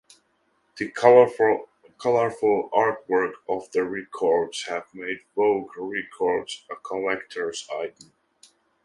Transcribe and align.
The 0.77 0.89
colorful 0.89 1.67
artwork 1.99 3.33
on 3.47 3.61
the 3.71 3.83
records 3.85 4.63
have 4.65 4.87
made 4.95 5.19
Vogue 5.35 5.77
Records 5.77 6.65
a 6.71 6.75
collector's 6.77 7.67
item. 7.71 8.11